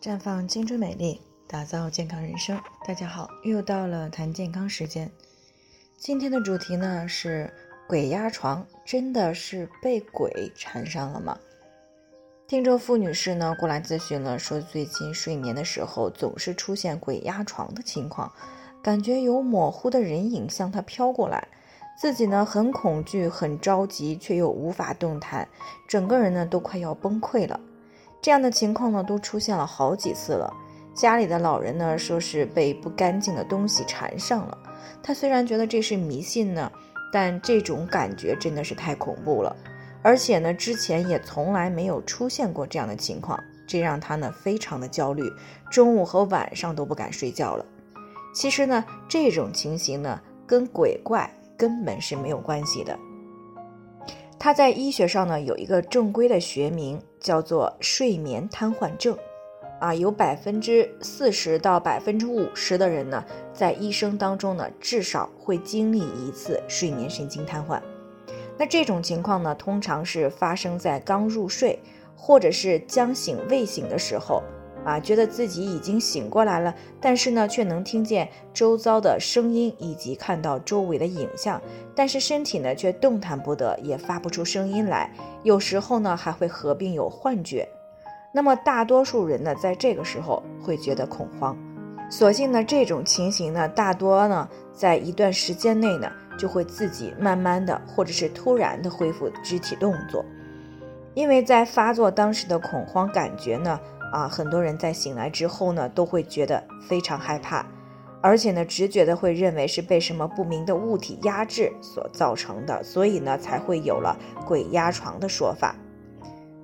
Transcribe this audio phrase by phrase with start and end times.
[0.00, 2.56] 绽放青春美丽，打造健康人生。
[2.86, 5.10] 大家好，又到了谈健康时间。
[5.96, 7.52] 今天的主题呢是
[7.88, 11.36] 鬼压床，真的是被鬼缠上了吗？
[12.46, 18.32] 听众付女士呢过来咨询了，说最近睡眠的时候总是出现鬼压床的情况，
[18.80, 21.48] 感觉有模糊的人影向她飘过来，
[22.00, 25.48] 自己呢很恐惧、很着急，却又无法动弹，
[25.88, 27.58] 整个人呢都快要崩溃了。
[28.28, 30.52] 这样的情况呢都出现了好几次了。
[30.92, 34.58] 家里的老人呢说是被不干净的东西缠上了。
[35.02, 36.70] 他虽然觉得这是迷信呢，
[37.10, 39.56] 但这种感觉真的是太恐怖了。
[40.02, 45.24] 而且呢，之前也从来没有出现过这样的情况，这让他呢非常的焦虑，
[45.70, 47.64] 中午和晚上都不敢睡觉了。
[48.34, 52.94] 其实呢，这种情形呢跟鬼怪根本是没有关系的。
[54.38, 59.16] 它在医学上呢有一个正规的学名，叫做睡眠瘫痪症。
[59.80, 67.80] 啊，有百分之四十到百分之五十的人呢，在一生当中呢至少会经历一次睡眠神经瘫痪。
[68.56, 71.78] 那这种情况呢，通常是发生在刚入睡
[72.16, 74.42] 或者是将醒未醒的时候，
[74.88, 81.60] 啊，觉得自己已经醒过来了，但是呢，却能听见周遭的声音以及看到周围的影像，
[81.94, 87.68] 但是身体呢却动弹不得，也发不出声音来，有时候呢还会合并有幻觉。
[88.32, 91.56] 那么大多数人呢，在这个时候会觉得恐慌，
[92.10, 96.10] 所幸呢，这种情形呢，大多呢，在一段时间内呢。
[96.38, 100.24] 就会自己慢慢的，或者是突然的恢复肢体动作，
[101.14, 103.80] 因为在发作当时的恐慌感觉呢，
[104.12, 107.66] 啊，很多人在醒来之后呢，都会觉得非常害怕，
[108.20, 115.74] 而且呢，直觉的会认为是被什么不明的物体压制所造成的，所以呢，才会有了鬼压床的说法。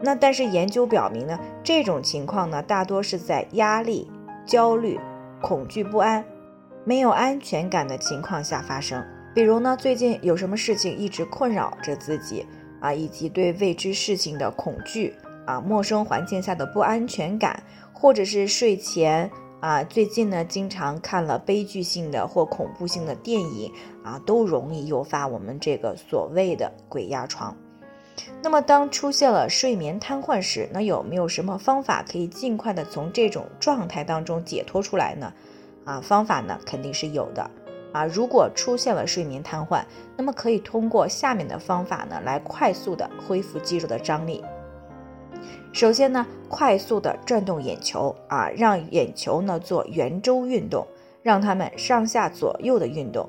[0.00, 4.10] 那但是研究表明呢，这种情况呢，大多是在压力、
[4.44, 4.98] 焦虑、
[5.40, 6.24] 恐惧不安、
[6.84, 9.04] 没有安全感的情况下发生。
[9.34, 12.44] 比如呢，最近有什么事情一直困扰着自己
[12.80, 15.14] 啊，以及对未知事情的恐惧
[15.44, 19.30] 啊，陌生环境下的不安全感，或者是睡前
[19.60, 23.72] 啊，最近呢经常看了悲剧性的或恐怖性的电影
[24.04, 27.56] 啊，都容易诱发我们这个所谓的鬼压床。
[28.42, 35.32] 那么，当出现了睡眠瘫痪时，那有没有什么方法可以尽快的从这种状态当中解脱出来呢？
[35.84, 37.50] 啊，方法呢肯定是有的。
[37.92, 39.82] 啊，如果出现了睡眠瘫痪，
[40.16, 44.44] 那么可以通过下面的方法呢，来快速的恢复肌肉的张力。
[45.72, 50.86] 首先呢，快速的转动眼球啊，让眼球呢做圆周运动，
[51.22, 53.28] 让它们上下左右的运动。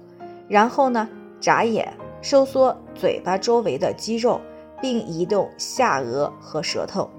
[0.49, 1.07] 然后呢，
[1.39, 4.41] 眨眼，收缩嘴巴周围的肌肉，
[4.81, 7.09] 并移动下颚和舌头。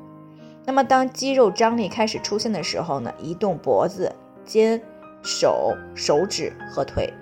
[0.66, 4.80] 那么当肌肉张力开始出现的时候呢，移动脖子、肩、
[5.22, 7.12] 手、手指和腿。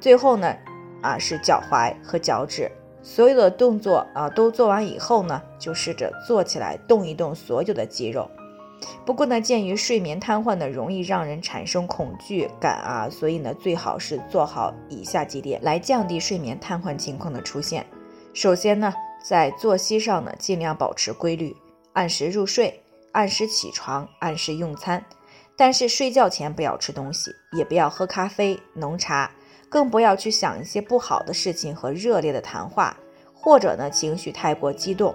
[0.00, 0.54] 最后呢，
[1.02, 2.70] 啊是脚踝和脚趾，
[3.02, 8.30] 所有的动作啊都做完以后呢，就试着坐起来动一动所有的肌肉。
[9.04, 17.84] 不过呢，鉴于睡眠瘫痪呢容易让人产生恐惧感啊，所以呢最好是做好以下几点来降低睡眠瘫痪情况的出现。
[18.32, 21.54] 首先呢，在作息上呢尽量保持规律，
[21.92, 22.82] 按时入睡，
[23.12, 25.04] 按时起床，按时用餐，
[25.56, 29.30] 但是睡觉前不要吃东西，也不要喝咖啡、浓茶。
[29.70, 32.94] 更不要去想一些不好的事情和热烈的谈话，
[33.32, 35.14] 或者呢情绪太过激动。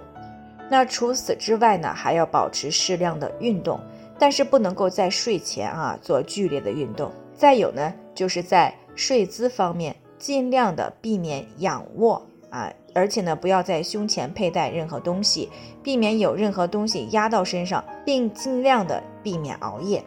[0.68, 3.78] 那除此之外呢，还要保持适量的运动，
[4.18, 7.12] 但是不能够在睡前啊做剧烈的运动。
[7.36, 15.50] 再有呢，就是在睡姿方面，尽量的避免仰卧啊，而且呢不要在胸前佩戴任何东西，
[15.82, 20.02] 避免有任何东西压到身上，并尽量的避免熬夜。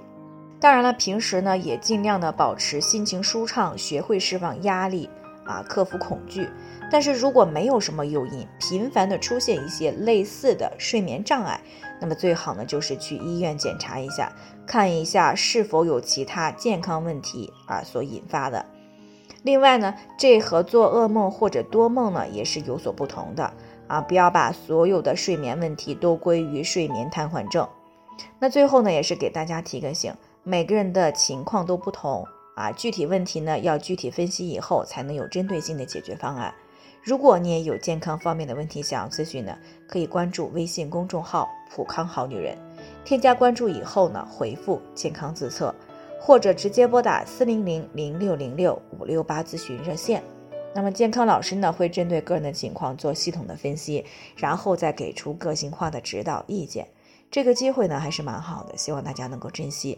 [0.59, 5.09] 当然了，平时呢也尽量的保持心情舒畅，学会释放压力
[5.45, 6.49] 啊，克服恐惧。
[6.91, 11.61] 但是如果没有什么诱因，频繁的出现一些类似的睡眠障碍，
[12.01, 14.31] 那么最好呢就是去医院检查一下，
[14.65, 18.65] 看一下是否有其他健康问题啊所引发的。
[19.43, 23.53] 另外呢，这和做噩梦或者多梦呢也是有所不同的
[23.87, 27.65] 啊，不要把所有的睡眠问题都归于睡眠瘫痪症。
[28.39, 30.13] 那最后呢，也是给大家提个醒。
[30.43, 32.25] 每个人的情况都不同
[32.55, 36.53] 啊，具体问题呢要具体分析以后才能有针对性的解决方案。
[37.01, 39.57] 如果你也有健康方面的问题想要咨询呢，
[39.87, 42.57] 可以关注微信公众号“普康好女人”，
[43.05, 45.73] 添加关注以后呢，回复“健康自测”
[46.19, 50.21] 或者直接拨打四零零零六零六五六八咨询热线。
[50.75, 56.87] 那么健康老师呢会针对个人的情况做系统的分析，然后再给出个性化的指导意见。
[57.31, 59.97] 这个机会呢还是蛮好的，希望大家能够珍惜。